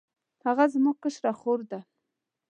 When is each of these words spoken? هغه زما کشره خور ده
هغه 0.45 0.65
زما 0.73 0.91
کشره 1.01 1.31
خور 1.39 1.59
ده 1.71 1.79